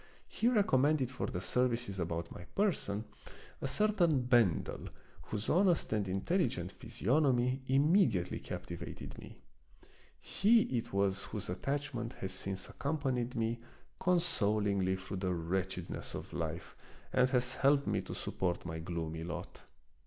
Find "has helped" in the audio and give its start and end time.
17.29-17.85